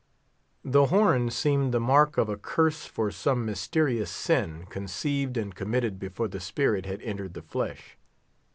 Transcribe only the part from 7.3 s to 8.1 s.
the flesh.